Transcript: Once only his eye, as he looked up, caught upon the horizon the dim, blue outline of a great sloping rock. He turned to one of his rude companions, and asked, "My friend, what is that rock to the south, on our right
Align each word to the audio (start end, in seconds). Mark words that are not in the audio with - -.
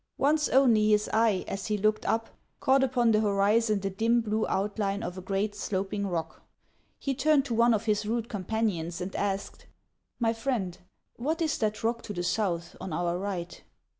Once 0.17 0.49
only 0.49 0.89
his 0.89 1.07
eye, 1.13 1.45
as 1.47 1.67
he 1.67 1.77
looked 1.77 2.07
up, 2.07 2.31
caught 2.59 2.83
upon 2.83 3.11
the 3.11 3.19
horizon 3.21 3.79
the 3.81 3.89
dim, 3.91 4.19
blue 4.19 4.47
outline 4.47 5.03
of 5.03 5.15
a 5.15 5.21
great 5.21 5.53
sloping 5.53 6.07
rock. 6.07 6.41
He 6.97 7.13
turned 7.13 7.45
to 7.45 7.53
one 7.53 7.71
of 7.71 7.85
his 7.85 8.03
rude 8.07 8.27
companions, 8.27 8.99
and 8.99 9.15
asked, 9.15 9.67
"My 10.17 10.33
friend, 10.33 10.75
what 11.17 11.39
is 11.39 11.55
that 11.59 11.83
rock 11.83 12.01
to 12.01 12.13
the 12.13 12.23
south, 12.23 12.75
on 12.81 12.93
our 12.93 13.15
right 13.19 13.61